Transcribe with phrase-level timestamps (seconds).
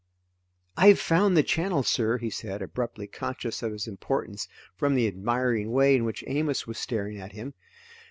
[0.75, 5.71] "I've found the channel, sir," he said, abruptly conscious of his importance from the admiring
[5.71, 7.53] way in which Amos was staring at him.